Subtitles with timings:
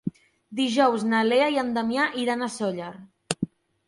[0.59, 2.89] Dijous na Lea i en Damià iran a Sóller.